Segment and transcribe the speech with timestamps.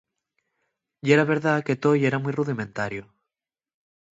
[1.07, 3.03] Yera verdá que too yera mui rudimentario.